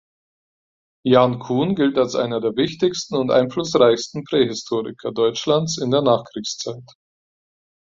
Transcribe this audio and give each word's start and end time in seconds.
Jankuhn 1.05 1.75
gilt 1.75 1.95
als 1.99 2.15
einer 2.15 2.41
der 2.41 2.55
wichtigsten 2.55 3.17
und 3.17 3.29
einflussreichsten 3.29 4.23
Prähistoriker 4.23 5.11
Deutschlands 5.11 5.77
in 5.77 5.91
der 5.91 6.01
Nachkriegszeit. 6.01 6.89